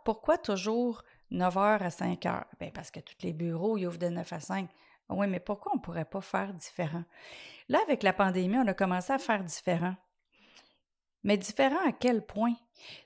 toujours 0.42 1.02
9 1.30 1.58
heures 1.58 1.82
à 1.82 1.90
5 1.90 2.24
heures? 2.26 2.46
Bien, 2.60 2.70
parce 2.72 2.90
que 2.90 3.00
tous 3.00 3.16
les 3.22 3.32
bureaux, 3.32 3.76
ils 3.76 3.86
ouvrent 3.86 3.98
de 3.98 4.08
9 4.08 4.32
à 4.32 4.40
5. 4.40 4.68
Oui, 5.08 5.26
mais 5.26 5.40
pourquoi 5.40 5.72
on 5.72 5.76
ne 5.76 5.82
pourrait 5.82 6.04
pas 6.04 6.20
faire 6.20 6.54
différent? 6.54 7.04
Là, 7.68 7.80
avec 7.82 8.02
la 8.02 8.12
pandémie, 8.12 8.58
on 8.58 8.66
a 8.66 8.74
commencé 8.74 9.12
à 9.12 9.18
faire 9.18 9.42
différent. 9.44 9.94
Mais 11.24 11.36
différent 11.36 11.86
à 11.86 11.92
quel 11.92 12.24
point? 12.24 12.54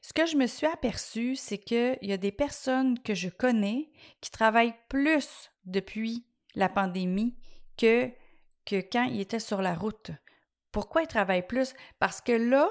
Ce 0.00 0.12
que 0.12 0.26
je 0.26 0.36
me 0.36 0.46
suis 0.46 0.66
aperçu, 0.66 1.36
c'est 1.36 1.58
qu'il 1.58 1.98
y 2.02 2.12
a 2.12 2.16
des 2.16 2.32
personnes 2.32 2.98
que 3.00 3.14
je 3.14 3.28
connais 3.28 3.90
qui 4.20 4.30
travaillent 4.30 4.76
plus 4.88 5.50
depuis 5.64 6.26
la 6.54 6.68
pandémie 6.68 7.36
que, 7.76 8.10
que 8.64 8.76
quand 8.76 9.04
ils 9.04 9.20
étaient 9.20 9.38
sur 9.38 9.60
la 9.60 9.74
route. 9.74 10.10
Pourquoi 10.72 11.02
ils 11.02 11.08
travaillent 11.08 11.46
plus? 11.46 11.74
Parce 11.98 12.20
que 12.20 12.32
là, 12.32 12.70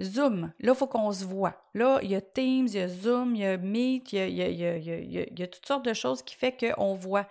Zoom, 0.00 0.52
là, 0.60 0.72
il 0.72 0.74
faut 0.74 0.86
qu'on 0.86 1.12
se 1.12 1.24
voit. 1.24 1.62
Là, 1.74 1.98
il 2.02 2.10
y 2.10 2.14
a 2.14 2.20
Teams, 2.20 2.66
il 2.68 2.74
y 2.74 2.80
a 2.80 2.88
Zoom, 2.88 3.34
il 3.34 3.42
y 3.42 3.44
a 3.44 3.56
Meet, 3.56 4.12
il 4.12 4.18
y 4.30 4.42
a, 4.42 4.48
il 4.48 5.38
y 5.38 5.42
a 5.42 5.46
toutes 5.48 5.66
sortes 5.66 5.84
de 5.84 5.94
choses 5.94 6.22
qui 6.22 6.34
font 6.34 6.52
qu'on 6.52 6.94
voit. 6.94 7.28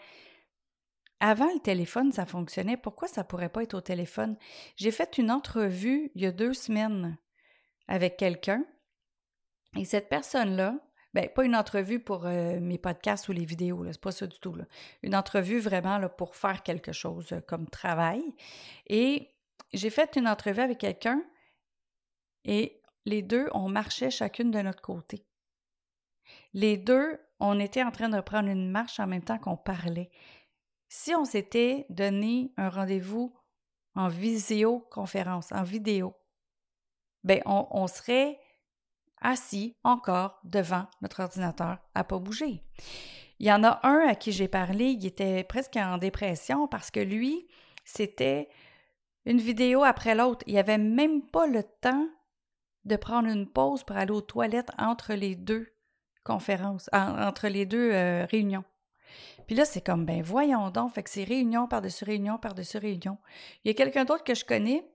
Avant, 1.19 1.51
le 1.51 1.59
téléphone, 1.59 2.11
ça 2.11 2.25
fonctionnait. 2.27 2.77
Pourquoi 2.77 3.07
ça 3.07 3.21
ne 3.21 3.27
pourrait 3.27 3.49
pas 3.49 3.63
être 3.63 3.73
au 3.73 3.81
téléphone? 3.81 4.37
J'ai 4.75 4.91
fait 4.91 5.17
une 5.17 5.31
entrevue 5.31 6.11
il 6.13 6.21
y 6.21 6.27
a 6.27 6.31
deux 6.31 6.53
semaines 6.53 7.17
avec 7.87 8.17
quelqu'un. 8.17 8.65
Et 9.77 9.85
cette 9.85 10.09
personne-là, 10.09 10.75
ben, 11.13 11.29
pas 11.29 11.45
une 11.45 11.55
entrevue 11.55 11.99
pour 11.99 12.25
euh, 12.25 12.59
mes 12.59 12.77
podcasts 12.77 13.27
ou 13.29 13.31
les 13.31 13.45
vidéos, 13.45 13.85
c'est 13.91 13.99
pas 13.99 14.11
ça 14.11 14.27
du 14.27 14.39
tout. 14.39 14.55
Une 15.03 15.15
entrevue 15.15 15.59
vraiment 15.59 15.99
pour 16.09 16.35
faire 16.35 16.63
quelque 16.63 16.91
chose 16.91 17.31
euh, 17.31 17.41
comme 17.41 17.67
travail. 17.69 18.23
Et 18.87 19.33
j'ai 19.73 19.89
fait 19.89 20.15
une 20.15 20.27
entrevue 20.27 20.61
avec 20.61 20.77
quelqu'un 20.77 21.23
et 22.43 22.81
les 23.05 23.21
deux, 23.21 23.47
on 23.53 23.69
marchait 23.69 24.11
chacune 24.11 24.51
de 24.51 24.59
notre 24.59 24.81
côté. 24.81 25.25
Les 26.53 26.75
deux, 26.75 27.19
on 27.39 27.59
était 27.59 27.83
en 27.83 27.91
train 27.91 28.09
de 28.09 28.19
prendre 28.19 28.49
une 28.49 28.69
marche 28.69 28.99
en 28.99 29.07
même 29.07 29.23
temps 29.23 29.39
qu'on 29.39 29.55
parlait. 29.55 30.09
Si 30.89 31.15
on 31.15 31.23
s'était 31.23 31.85
donné 31.89 32.51
un 32.57 32.69
rendez-vous 32.69 33.33
en 33.95 34.09
visioconférence, 34.09 35.51
en 35.51 35.63
vidéo, 35.63 36.16
ben 37.23 37.41
on, 37.45 37.87
serait 37.87 38.39
assis 39.21 39.75
encore 39.83 40.39
devant 40.43 40.87
notre 41.01 41.21
ordinateur 41.21 41.79
à 41.93 42.03
pas 42.03 42.19
bouger. 42.19 42.63
Il 43.39 43.47
y 43.47 43.51
en 43.51 43.63
a 43.63 43.79
un 43.83 44.07
à 44.07 44.15
qui 44.15 44.31
j'ai 44.31 44.47
parlé, 44.47 44.85
il 44.85 45.05
était 45.05 45.43
presque 45.43 45.75
en 45.75 45.97
dépression 45.97 46.67
parce 46.67 46.91
que 46.91 46.99
lui, 46.99 47.47
c'était 47.85 48.49
une 49.25 49.39
vidéo 49.39 49.83
après 49.83 50.15
l'autre. 50.15 50.43
Il 50.47 50.57
avait 50.57 50.77
même 50.77 51.21
pas 51.21 51.47
le 51.47 51.63
temps 51.63 52.07
de 52.85 52.95
prendre 52.95 53.27
une 53.27 53.47
pause 53.47 53.83
pour 53.83 53.97
aller 53.97 54.11
aux 54.11 54.21
toilettes 54.21 54.71
entre 54.77 55.13
les 55.13 55.35
deux 55.35 55.67
conférences, 56.23 56.89
entre 56.93 57.47
les 57.47 57.65
deux 57.65 57.91
euh, 57.91 58.25
réunions. 58.25 58.63
Puis 59.47 59.55
là, 59.55 59.65
c'est 59.65 59.81
comme, 59.81 60.05
ben 60.05 60.21
voyons 60.21 60.69
donc, 60.69 60.93
fait 60.93 61.03
que 61.03 61.09
c'est 61.09 61.23
réunion 61.23 61.67
par-dessus 61.67 62.03
réunion 62.03 62.37
par-dessus 62.37 62.77
réunion. 62.77 63.17
Il 63.63 63.69
y 63.69 63.71
a 63.71 63.73
quelqu'un 63.73 64.03
d'autre 64.03 64.23
que 64.23 64.35
je 64.35 64.43
connais, 64.43 64.85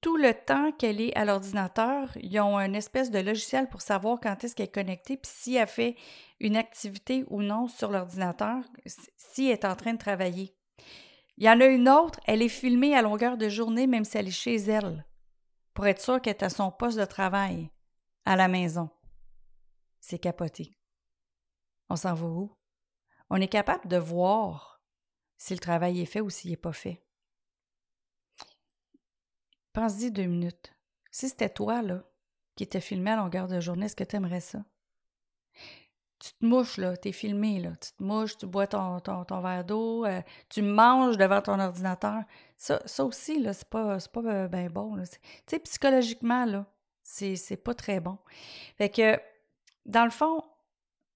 tout 0.00 0.16
le 0.16 0.32
temps 0.32 0.72
qu'elle 0.72 1.00
est 1.00 1.14
à 1.16 1.24
l'ordinateur, 1.24 2.10
ils 2.16 2.40
ont 2.40 2.58
une 2.58 2.74
espèce 2.74 3.10
de 3.10 3.18
logiciel 3.18 3.68
pour 3.68 3.82
savoir 3.82 4.18
quand 4.20 4.42
est-ce 4.42 4.54
qu'elle 4.54 4.66
est 4.66 4.74
connectée, 4.74 5.16
puis 5.16 5.30
si 5.32 5.56
elle 5.56 5.66
fait 5.66 5.96
une 6.40 6.56
activité 6.56 7.24
ou 7.28 7.42
non 7.42 7.68
sur 7.68 7.90
l'ordinateur, 7.90 8.64
si 9.16 9.46
elle 9.46 9.52
est 9.52 9.64
en 9.64 9.76
train 9.76 9.92
de 9.92 9.98
travailler. 9.98 10.54
Il 11.36 11.44
y 11.44 11.50
en 11.50 11.60
a 11.60 11.66
une 11.66 11.88
autre, 11.88 12.20
elle 12.26 12.42
est 12.42 12.48
filmée 12.48 12.94
à 12.94 13.02
longueur 13.02 13.36
de 13.36 13.48
journée, 13.48 13.86
même 13.86 14.04
si 14.04 14.16
elle 14.18 14.28
est 14.28 14.30
chez 14.30 14.56
elle. 14.56 15.06
pour 15.74 15.86
être 15.86 16.00
sûr 16.02 16.20
qu'elle 16.20 16.34
est 16.34 16.42
à 16.42 16.50
son 16.50 16.70
poste 16.70 16.98
de 16.98 17.04
travail, 17.04 17.70
à 18.24 18.36
la 18.36 18.48
maison. 18.48 18.90
C'est 20.00 20.18
capoté. 20.18 20.76
On 21.88 21.96
s'en 21.96 22.14
va 22.14 22.26
où? 22.26 22.56
On 23.30 23.40
est 23.40 23.48
capable 23.48 23.88
de 23.88 23.96
voir 23.96 24.82
si 25.36 25.54
le 25.54 25.60
travail 25.60 26.00
est 26.00 26.06
fait 26.06 26.20
ou 26.20 26.30
s'il 26.30 26.50
n'est 26.50 26.56
pas 26.56 26.72
fait. 26.72 27.02
Pense-y 29.72 30.10
deux 30.10 30.24
minutes. 30.24 30.74
Si 31.10 31.28
c'était 31.28 31.48
toi, 31.48 31.82
là, 31.82 32.02
qui 32.56 32.64
était 32.64 32.80
filmé 32.80 33.12
à 33.12 33.16
longueur 33.16 33.48
de 33.48 33.60
journée, 33.60 33.86
est-ce 33.86 33.96
que 33.96 34.04
tu 34.04 34.16
aimerais 34.16 34.40
ça? 34.40 34.64
Tu 36.18 36.32
te 36.32 36.44
mouches, 36.44 36.76
là, 36.76 36.96
t'es 36.96 37.12
filmé, 37.12 37.60
là. 37.60 37.70
Tu 37.80 37.92
te 37.92 38.02
mouches, 38.02 38.36
tu 38.36 38.46
bois 38.46 38.66
ton, 38.66 39.00
ton, 39.00 39.40
verre 39.40 39.64
d'eau, 39.64 40.04
euh, 40.04 40.20
tu 40.50 40.60
manges 40.60 41.16
devant 41.16 41.40
ton 41.40 41.58
ordinateur. 41.58 42.22
Ça, 42.56 42.82
ça 42.84 43.04
aussi, 43.04 43.40
là, 43.40 43.54
c'est 43.54 43.68
pas, 43.68 43.96
pas 44.12 44.20
euh, 44.20 44.48
bien 44.48 44.68
bon. 44.68 44.96
Tu 44.98 45.18
sais, 45.46 45.58
psychologiquement, 45.60 46.44
là, 46.44 46.66
c'est 47.02 47.62
pas 47.62 47.74
très 47.74 48.00
bon. 48.00 48.18
Fait 48.76 48.90
que, 48.90 49.18
dans 49.86 50.04
le 50.04 50.10
fond, 50.10 50.44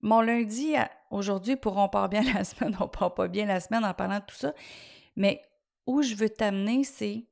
mon 0.01 0.21
lundi, 0.21 0.75
aujourd'hui, 1.11 1.57
pour 1.57 1.77
on 1.77 1.89
part 1.89 2.09
bien 2.09 2.23
la 2.35 2.45
semaine, 2.45 2.77
on 2.81 2.89
part 2.89 3.15
pas 3.15 3.29
bien 3.29 3.47
la 3.47 3.61
semaine 3.61 3.85
en 3.85 3.95
parlant 3.95 4.21
de 4.21 4.25
tout 4.25 4.37
ça, 4.37 4.55
mais 5.17 5.43
où 5.87 6.03
je 6.03 6.15
veux 6.15 6.31
t'amener, 6.31 6.85
c'est 6.85 7.27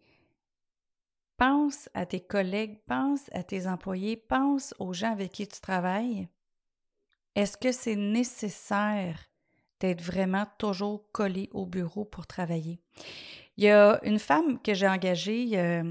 pense 1.42 1.88
à 1.92 2.06
tes 2.06 2.20
collègues, 2.20 2.78
pense 2.86 3.28
à 3.32 3.42
tes 3.42 3.66
employés, 3.66 4.16
pense 4.16 4.74
aux 4.78 4.92
gens 4.92 5.10
avec 5.10 5.32
qui 5.32 5.48
tu 5.48 5.60
travailles. 5.60 6.28
Est-ce 7.34 7.56
que 7.56 7.72
c'est 7.72 7.96
nécessaire 7.96 9.18
d'être 9.80 10.02
vraiment 10.02 10.46
toujours 10.56 11.10
collé 11.10 11.48
au 11.50 11.66
bureau 11.66 12.04
pour 12.04 12.28
travailler? 12.28 12.78
Il 13.56 13.64
y 13.64 13.70
a 13.70 13.98
une 14.04 14.20
femme 14.20 14.62
que 14.62 14.72
j'ai 14.72 14.86
engagée 14.86 15.58
euh, 15.58 15.82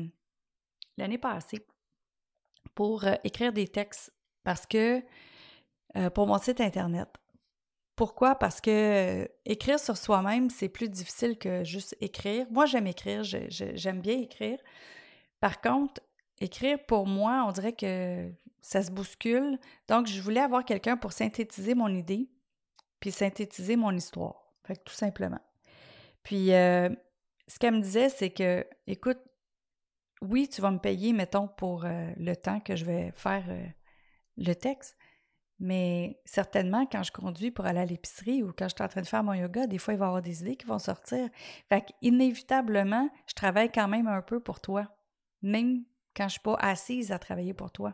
l'année 0.95 1.17
passée 1.17 1.67
pour 2.73 3.03
euh, 3.03 3.15
écrire 3.25 3.51
des 3.51 3.67
textes 3.67 4.13
parce 4.45 4.65
que 4.65 5.03
euh, 5.97 6.09
pour 6.11 6.27
mon 6.27 6.37
site 6.37 6.61
internet. 6.61 7.09
Pourquoi? 7.97 8.35
Parce 8.35 8.61
que 8.61 9.27
écrire 9.43 9.81
sur 9.81 9.97
soi-même, 9.97 10.49
c'est 10.49 10.69
plus 10.69 10.87
difficile 10.87 11.37
que 11.37 11.65
juste 11.65 11.97
écrire. 11.99 12.47
Moi, 12.51 12.67
j'aime 12.67 12.87
écrire, 12.87 13.23
j'aime 13.25 13.99
bien 13.99 14.17
écrire. 14.17 14.57
Par 15.41 15.59
contre, 15.59 16.01
écrire 16.39 16.77
pour 16.85 17.07
moi, 17.07 17.43
on 17.47 17.51
dirait 17.51 17.73
que 17.73 18.31
ça 18.61 18.83
se 18.83 18.91
bouscule. 18.91 19.59
Donc, 19.87 20.07
je 20.07 20.21
voulais 20.21 20.39
avoir 20.39 20.63
quelqu'un 20.63 20.95
pour 20.95 21.11
synthétiser 21.11 21.75
mon 21.75 21.89
idée, 21.89 22.29
puis 22.99 23.11
synthétiser 23.11 23.75
mon 23.75 23.91
histoire. 23.91 24.53
Fait 24.65 24.75
que 24.75 24.83
tout 24.83 24.93
simplement. 24.93 25.41
Puis, 26.23 26.53
euh, 26.53 26.89
ce 27.47 27.57
qu'elle 27.57 27.73
me 27.73 27.81
disait, 27.81 28.09
c'est 28.09 28.29
que, 28.29 28.65
écoute, 28.85 29.17
oui, 30.21 30.47
tu 30.47 30.61
vas 30.61 30.69
me 30.69 30.77
payer, 30.77 31.11
mettons, 31.11 31.47
pour 31.47 31.85
euh, 31.85 32.11
le 32.17 32.35
temps 32.35 32.59
que 32.59 32.75
je 32.75 32.85
vais 32.85 33.11
faire 33.15 33.43
euh, 33.49 33.65
le 34.37 34.53
texte, 34.53 34.95
mais 35.57 36.21
certainement, 36.23 36.85
quand 36.85 37.01
je 37.01 37.11
conduis 37.11 37.49
pour 37.49 37.65
aller 37.65 37.79
à 37.79 37.85
l'épicerie 37.85 38.43
ou 38.43 38.53
quand 38.55 38.69
je 38.69 38.75
suis 38.75 38.83
en 38.83 38.87
train 38.87 39.01
de 39.01 39.07
faire 39.07 39.23
mon 39.23 39.33
yoga, 39.33 39.65
des 39.65 39.79
fois, 39.79 39.95
il 39.95 39.97
va 39.97 40.05
y 40.05 40.07
avoir 40.07 40.21
des 40.21 40.41
idées 40.41 40.55
qui 40.55 40.67
vont 40.67 40.79
sortir. 40.79 41.27
Fait 41.69 41.81
qu'inévitablement, 41.81 43.09
je 43.27 43.33
travaille 43.33 43.71
quand 43.71 43.87
même 43.87 44.07
un 44.07 44.21
peu 44.21 44.39
pour 44.39 44.59
toi 44.59 44.87
même 45.41 45.83
quand 46.15 46.23
je 46.23 46.25
ne 46.25 46.29
suis 46.29 46.39
pas 46.41 46.57
assise 46.59 47.11
à 47.11 47.19
travailler 47.19 47.53
pour 47.53 47.71
toi. 47.71 47.93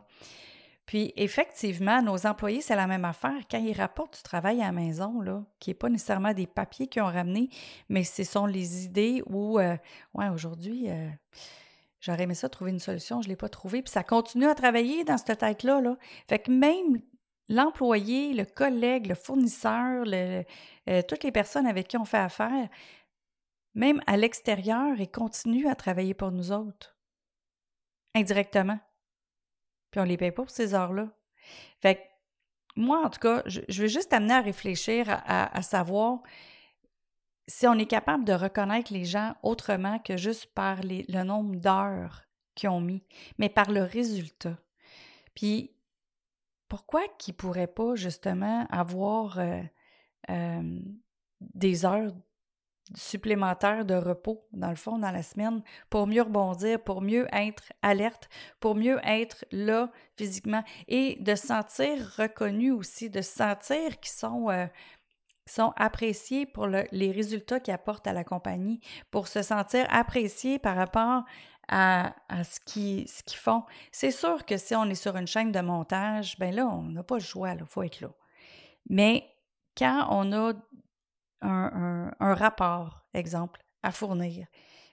Puis 0.88 1.12
effectivement, 1.16 2.00
nos 2.00 2.26
employés, 2.26 2.62
c'est 2.62 2.74
la 2.74 2.86
même 2.86 3.04
affaire. 3.04 3.42
Quand 3.50 3.58
ils 3.58 3.74
rapportent 3.74 4.16
du 4.16 4.22
travail 4.22 4.62
à 4.62 4.66
la 4.66 4.72
maison, 4.72 5.20
là, 5.20 5.44
qui 5.58 5.68
n'est 5.68 5.74
pas 5.74 5.90
nécessairement 5.90 6.32
des 6.32 6.46
papiers 6.46 6.86
qu'ils 6.86 7.02
ont 7.02 7.12
ramenés, 7.12 7.50
mais 7.90 8.04
ce 8.04 8.24
sont 8.24 8.46
les 8.46 8.86
idées 8.86 9.22
où, 9.26 9.58
euh, 9.58 9.76
ouais, 10.14 10.30
aujourd'hui, 10.30 10.88
euh, 10.88 11.10
j'aurais 12.00 12.22
aimé 12.22 12.32
ça 12.32 12.48
trouver 12.48 12.70
une 12.70 12.78
solution, 12.78 13.20
je 13.20 13.28
ne 13.28 13.32
l'ai 13.32 13.36
pas 13.36 13.50
trouvé. 13.50 13.82
Puis 13.82 13.92
ça 13.92 14.02
continue 14.02 14.46
à 14.46 14.54
travailler 14.54 15.04
dans 15.04 15.18
cette 15.18 15.38
tête-là. 15.38 15.82
Là. 15.82 15.98
Fait 16.26 16.38
que 16.38 16.50
même 16.50 17.02
l'employé, 17.50 18.32
le 18.32 18.46
collègue, 18.46 19.08
le 19.08 19.14
fournisseur, 19.14 20.06
euh, 20.06 21.02
toutes 21.06 21.22
les 21.22 21.32
personnes 21.32 21.66
avec 21.66 21.88
qui 21.88 21.98
on 21.98 22.06
fait 22.06 22.16
affaire, 22.16 22.68
même 23.74 24.00
à 24.06 24.16
l'extérieur, 24.16 24.98
ils 24.98 25.10
continuent 25.10 25.68
à 25.68 25.74
travailler 25.74 26.14
pour 26.14 26.32
nous 26.32 26.50
autres 26.50 26.97
indirectement. 28.18 28.78
Puis 29.90 30.00
on 30.00 30.04
les 30.04 30.16
paye 30.16 30.30
pas 30.30 30.42
pour 30.42 30.50
ces 30.50 30.74
heures-là. 30.74 31.08
Fait 31.80 31.96
que 31.96 32.00
moi, 32.76 33.04
en 33.04 33.10
tout 33.10 33.20
cas, 33.20 33.42
je, 33.46 33.60
veux 33.80 33.88
juste 33.88 34.12
amener 34.12 34.34
à 34.34 34.40
réfléchir 34.40 35.06
à, 35.08 35.62
savoir 35.62 36.20
si 37.46 37.66
on 37.66 37.74
est 37.74 37.86
capable 37.86 38.24
de 38.24 38.32
reconnaître 38.32 38.92
les 38.92 39.04
gens 39.04 39.34
autrement 39.42 39.98
que 39.98 40.16
juste 40.16 40.46
par 40.54 40.80
le 40.82 41.22
nombre 41.24 41.56
d'heures 41.56 42.24
qu'ils 42.54 42.68
ont 42.68 42.80
mis, 42.80 43.02
mais 43.38 43.48
par 43.48 43.70
le 43.70 43.82
résultat. 43.82 44.58
Puis 45.34 45.72
pourquoi 46.68 47.02
qu'ils 47.18 47.34
ne 47.34 47.38
pourraient 47.38 47.66
pas 47.66 47.94
justement 47.94 48.66
avoir 48.70 49.38
euh, 49.38 49.62
euh, 50.30 50.78
des 51.40 51.84
heures 51.84 52.12
supplémentaire 52.94 53.84
de 53.84 53.94
repos, 53.94 54.46
dans 54.52 54.70
le 54.70 54.76
fond, 54.76 54.98
dans 54.98 55.10
la 55.10 55.22
semaine, 55.22 55.62
pour 55.90 56.06
mieux 56.06 56.22
rebondir, 56.22 56.82
pour 56.82 57.00
mieux 57.00 57.26
être 57.32 57.72
alerte, 57.82 58.28
pour 58.60 58.74
mieux 58.74 58.98
être 59.04 59.44
là 59.50 59.90
physiquement 60.16 60.62
et 60.88 61.16
de 61.20 61.34
se 61.34 61.46
sentir 61.48 61.98
reconnu 62.16 62.72
aussi, 62.72 63.10
de 63.10 63.20
se 63.20 63.32
sentir 63.32 64.00
qu'ils 64.00 64.12
sont, 64.12 64.50
euh, 64.50 64.66
sont 65.46 65.72
appréciés 65.76 66.46
pour 66.46 66.66
les 66.66 67.12
résultats 67.12 67.60
qu'ils 67.60 67.74
apportent 67.74 68.06
à 68.06 68.12
la 68.12 68.24
compagnie, 68.24 68.80
pour 69.10 69.28
se 69.28 69.42
sentir 69.42 69.86
appréciés 69.90 70.58
par 70.58 70.76
rapport 70.76 71.24
à, 71.68 72.14
ce 72.44 72.60
qu'ils 72.60 73.06
font. 73.36 73.62
C'est 73.92 74.10
sûr 74.10 74.44
que 74.46 74.56
si 74.56 74.74
on 74.74 74.84
est 74.84 74.94
sur 74.94 75.16
une 75.16 75.26
chaîne 75.26 75.52
de 75.52 75.60
montage, 75.60 76.38
ben 76.38 76.54
là, 76.54 76.66
on 76.66 76.82
n'a 76.82 77.02
pas 77.02 77.16
le 77.16 77.22
choix, 77.22 77.52
il 77.52 77.64
faut 77.66 77.82
être 77.82 78.00
là. 78.00 78.10
Mais 78.88 79.24
quand 79.76 80.08
on 80.10 80.32
a 80.32 80.54
un, 81.40 82.34
rapport, 82.34 83.06
exemple, 83.14 83.62
à 83.82 83.92
fournir. 83.92 84.46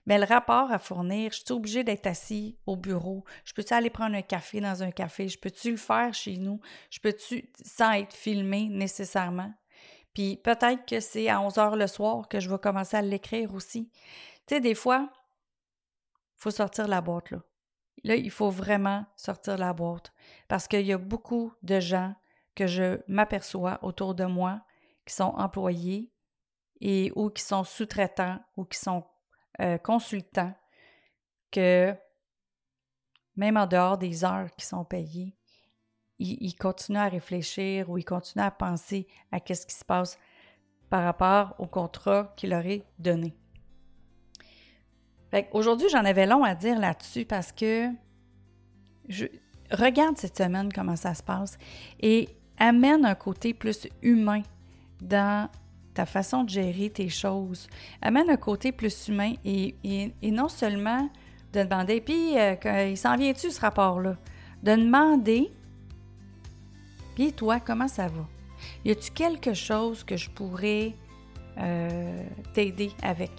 Mais 0.06 0.20
le 0.20 0.26
rapport 0.26 0.72
à 0.72 0.78
fournir, 0.78 1.32
je 1.32 1.44
suis 1.44 1.52
obligée 1.54 1.84
d'être 1.84 2.06
assis 2.06 2.60
au 2.68 2.76
bureau. 2.76 3.24
Je 3.44 3.54
peux-tu 3.54 3.74
aller 3.74 3.90
prendre 3.90 4.16
un 4.16 4.22
café 4.22 4.62
dans 4.62 4.84
un 4.84 4.92
café? 4.92 5.28
Je 5.28 5.40
peux-tu 5.40 5.72
le 5.72 5.78
faire 5.78 6.14
chez 6.14 6.38
nous? 6.38 6.60
Je 6.92 7.00
peux-tu, 7.00 7.50
sans 7.64 7.94
être 7.94 8.14
filmé 8.14 8.70
nécessairement? 8.70 9.52
Puis 10.14 10.38
peut-être 10.38 10.86
que 10.86 11.00
c'est 11.00 11.28
à 11.28 11.42
11 11.42 11.58
heures 11.58 11.76
le 11.76 11.88
soir 11.88 12.28
que 12.28 12.40
je 12.40 12.50
vais 12.50 12.60
commencer 12.60 12.96
à 12.98 13.02
l'écrire 13.02 13.54
aussi. 13.54 13.90
Tu 14.46 14.56
sais, 14.56 14.62
des 14.62 14.76
fois, 14.76 15.10
il 15.12 16.38
faut 16.38 16.52
sortir 16.52 16.88
la 16.88 17.02
boîte, 17.02 17.32
là. 17.32 17.40
Là, 18.04 18.16
il 18.16 18.30
faut 18.30 18.52
vraiment 18.52 19.06
sortir 19.16 19.58
la 19.58 19.74
boîte 19.74 20.14
parce 20.48 20.68
qu'il 20.68 20.86
y 20.86 20.94
a 20.94 20.98
beaucoup 21.00 21.52
de 21.64 21.80
gens 21.80 22.14
que 22.54 22.68
je 22.68 23.00
m'aperçois 23.08 23.80
autour 23.82 24.14
de 24.14 24.26
moi 24.26 24.62
qui 25.08 25.14
sont 25.16 25.34
employés, 25.38 26.12
et 26.88 27.12
ou 27.16 27.32
qui 27.32 27.42
sont 27.42 27.64
sous-traitants 27.64 28.38
ou 28.56 28.64
qui 28.64 28.78
sont 28.78 29.04
euh, 29.60 29.80
consultants, 29.80 30.54
que 31.50 31.96
même 33.36 33.58
en 33.58 33.66
dehors 33.66 33.98
des 33.98 34.24
heures 34.24 34.52
qui 34.56 34.68
sont 34.68 34.86
payées, 34.86 35.36
ils, 36.20 36.54
continuent 36.54 37.00
à 37.00 37.08
réfléchir 37.08 37.90
ou 37.90 37.98
ils 37.98 38.06
continuent 38.06 38.46
à 38.46 38.52
penser 38.52 39.08
à 39.32 39.40
ce 39.40 39.66
qui 39.66 39.74
se 39.74 39.84
passe 39.84 40.20
par 40.92 41.04
rapport 41.04 41.56
au 41.58 41.66
contrat 41.66 42.32
qu'il 42.38 42.52
leur 42.52 42.66
est 42.68 42.86
donné. 43.00 43.36
Aujourd'hui, 45.54 45.90
j'en 45.90 46.06
avais 46.06 46.28
long 46.28 46.44
à 46.44 46.54
dire 46.54 46.80
là-dessus 46.80 47.26
parce 47.26 47.52
que 47.52 47.90
je 49.10 49.26
regarde 49.72 50.18
cette 50.18 50.38
semaine 50.38 50.72
comment 50.72 50.96
ça 50.96 51.16
se 51.16 51.24
passe 51.24 51.58
et 52.00 52.30
amène 52.58 53.06
un 53.06 53.16
côté 53.16 53.56
plus 53.56 53.88
humain 54.04 54.44
dans 55.02 55.50
ta 55.96 56.06
façon 56.06 56.44
de 56.44 56.50
gérer 56.50 56.90
tes 56.92 57.10
choses. 57.10 57.68
Amène 58.02 58.30
un 58.30 58.38
côté 58.38 58.72
plus 58.72 59.08
humain 59.08 59.34
et, 59.44 59.74
non 60.22 60.50
seulement 60.50 61.10
de 61.54 61.64
demander, 61.64 62.02
puis 62.02 62.38
euh, 62.38 62.90
il 62.90 62.98
s'en 62.98 63.16
vient-tu 63.16 63.50
ce 63.50 63.62
rapport-là? 63.62 64.18
De 64.62 64.76
demander, 64.76 65.52
puis 67.16 67.32
toi, 67.32 67.60
comment 67.60 67.88
ça 67.88 68.08
va? 68.08 68.28
Y 68.84 68.92
a-tu 68.92 69.12
quelque 69.12 69.54
chose 69.54 70.04
que 70.04 70.18
je 70.18 70.30
pourrais 70.30 70.94
euh, 71.58 72.28
t'aider 72.54 72.92
avec 73.02 73.32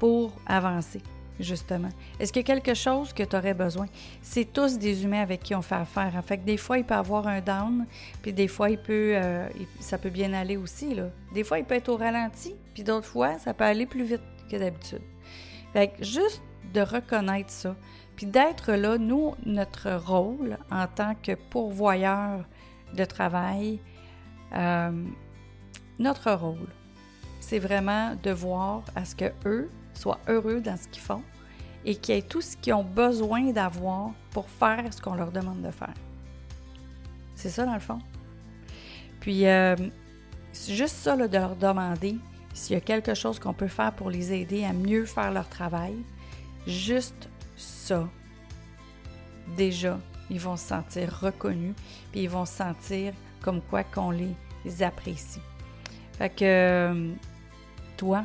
pour 0.00 0.32
avancer? 0.46 1.02
Justement? 1.40 1.90
Est-ce 2.18 2.32
qu'il 2.32 2.42
y 2.42 2.44
a 2.44 2.54
quelque 2.54 2.74
chose 2.74 3.12
que 3.12 3.22
tu 3.22 3.36
aurais 3.36 3.54
besoin? 3.54 3.86
C'est 4.22 4.52
tous 4.52 4.78
des 4.78 5.04
humains 5.04 5.22
avec 5.22 5.42
qui 5.42 5.54
on 5.54 5.62
fait 5.62 5.76
affaire. 5.76 6.12
En 6.16 6.22
fait, 6.22 6.44
des 6.44 6.56
fois, 6.56 6.78
il 6.78 6.84
peut 6.84 6.94
avoir 6.94 7.26
un 7.26 7.40
down, 7.40 7.86
puis 8.22 8.32
des 8.32 8.48
fois, 8.48 8.70
il 8.70 8.78
peut, 8.78 9.12
euh, 9.14 9.48
ça 9.80 9.98
peut 9.98 10.10
bien 10.10 10.32
aller 10.32 10.56
aussi. 10.56 10.94
Là. 10.94 11.10
Des 11.32 11.44
fois, 11.44 11.58
il 11.58 11.64
peut 11.64 11.74
être 11.74 11.88
au 11.88 11.96
ralenti, 11.96 12.54
puis 12.74 12.82
d'autres 12.82 13.06
fois, 13.06 13.38
ça 13.38 13.54
peut 13.54 13.64
aller 13.64 13.86
plus 13.86 14.04
vite 14.04 14.22
que 14.50 14.56
d'habitude. 14.56 15.02
Fait 15.72 15.88
que 15.88 16.04
juste 16.04 16.42
de 16.72 16.80
reconnaître 16.80 17.50
ça, 17.50 17.76
puis 18.16 18.26
d'être 18.26 18.72
là, 18.72 18.98
nous, 18.98 19.34
notre 19.46 19.92
rôle 19.94 20.58
en 20.70 20.86
tant 20.86 21.14
que 21.14 21.32
pourvoyeur 21.50 22.44
de 22.94 23.04
travail, 23.04 23.80
euh, 24.54 24.90
notre 25.98 26.32
rôle, 26.32 26.68
c'est 27.40 27.58
vraiment 27.58 28.16
de 28.22 28.30
voir 28.30 28.82
à 28.96 29.04
ce 29.04 29.14
que 29.14 29.32
eux 29.46 29.70
soient 29.98 30.20
heureux 30.28 30.60
dans 30.60 30.76
ce 30.76 30.88
qu'ils 30.88 31.02
font 31.02 31.22
et 31.84 31.94
qu'ils 31.94 32.16
aient 32.16 32.22
tout 32.22 32.40
ce 32.40 32.56
qu'ils 32.56 32.74
ont 32.74 32.84
besoin 32.84 33.52
d'avoir 33.52 34.12
pour 34.30 34.48
faire 34.48 34.92
ce 34.92 35.00
qu'on 35.00 35.14
leur 35.14 35.32
demande 35.32 35.62
de 35.62 35.70
faire. 35.70 35.94
C'est 37.34 37.50
ça, 37.50 37.64
dans 37.64 37.74
le 37.74 37.80
fond. 37.80 37.98
Puis, 39.20 39.46
euh, 39.46 39.76
c'est 40.52 40.74
juste 40.74 40.96
ça 40.96 41.16
de 41.16 41.36
leur 41.36 41.56
demander 41.56 42.16
s'il 42.52 42.74
y 42.74 42.76
a 42.76 42.80
quelque 42.80 43.14
chose 43.14 43.38
qu'on 43.38 43.52
peut 43.52 43.68
faire 43.68 43.92
pour 43.92 44.10
les 44.10 44.32
aider 44.32 44.64
à 44.64 44.72
mieux 44.72 45.04
faire 45.04 45.32
leur 45.32 45.48
travail. 45.48 45.94
Juste 46.66 47.28
ça. 47.56 48.08
Déjà, 49.56 49.98
ils 50.30 50.40
vont 50.40 50.56
se 50.56 50.66
sentir 50.66 51.18
reconnus, 51.20 51.74
puis 52.12 52.22
ils 52.22 52.30
vont 52.30 52.44
se 52.44 52.54
sentir 52.54 53.14
comme 53.40 53.62
quoi 53.62 53.84
qu'on 53.84 54.10
les 54.10 54.34
apprécie. 54.82 55.40
Fait 56.18 56.30
que 56.30 56.44
euh, 56.44 57.12
toi, 57.96 58.24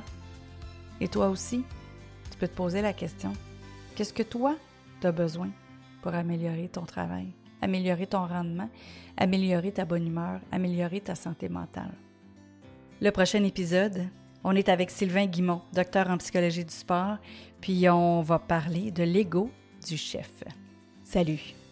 et 1.04 1.10
toi 1.10 1.28
aussi, 1.28 1.66
tu 2.32 2.38
peux 2.38 2.48
te 2.48 2.56
poser 2.56 2.82
la 2.82 2.94
question, 2.94 3.34
qu'est-ce 3.94 4.14
que 4.14 4.24
toi, 4.24 4.56
tu 5.02 5.08
as 5.08 5.12
besoin 5.12 5.50
pour 6.02 6.14
améliorer 6.14 6.70
ton 6.70 6.84
travail, 6.84 7.28
améliorer 7.62 8.08
ton 8.08 8.26
rendement, 8.26 8.70
améliorer 9.18 9.74
ta 9.74 9.84
bonne 9.84 10.08
humeur, 10.08 10.40
améliorer 10.50 11.02
ta 11.02 11.16
santé 11.16 11.50
mentale? 11.50 11.94
Le 13.02 13.12
prochain 13.12 13.44
épisode, 13.44 14.08
on 14.46 14.56
est 14.56 14.70
avec 14.70 14.90
Sylvain 14.90 15.26
Guimont, 15.26 15.62
docteur 15.74 16.10
en 16.10 16.18
psychologie 16.20 16.64
du 16.64 16.74
sport, 16.74 17.18
puis 17.60 17.90
on 17.90 18.22
va 18.22 18.40
parler 18.40 18.90
de 18.90 19.04
l'ego 19.04 19.50
du 19.86 19.98
chef. 19.98 20.32
Salut! 21.04 21.63